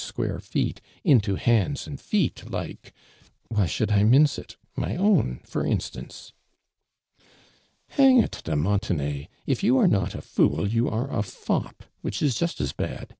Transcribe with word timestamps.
H(|uare 0.00 0.38
feet 0.40 0.80
into 1.02 1.34
hands 1.34 1.88
and 1.88 2.00
feet 2.00 2.48
like— 2.48 2.92
why 3.48 3.66
shoukl 3.66 3.90
1 3.96 4.08
mince 4.08 4.38
it'.' 4.38 4.56
my 4.86 4.94
own, 4.94 5.40
for 5.44 5.66
instance!" 5.66 6.32
'•Hang 7.96 8.22
it, 8.22 8.40
de 8.44 8.54
Montenay! 8.54 9.26
Ifyouarenota 9.48 10.10
j 10.12 10.18
Ibol 10.44 10.70
you 10.70 10.88
are 10.88 11.10
a 11.10 11.24
fop, 11.24 11.82
which 12.00 12.22
is 12.22 12.36
just 12.36 12.60
as 12.60 12.70
bad 12.70 13.16